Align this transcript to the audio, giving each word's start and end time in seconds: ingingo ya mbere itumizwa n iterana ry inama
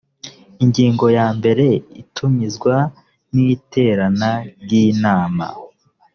ingingo 0.63 1.05
ya 1.17 1.27
mbere 1.37 1.65
itumizwa 2.01 2.75
n 3.33 3.35
iterana 3.55 4.31
ry 4.61 4.71
inama 4.87 5.45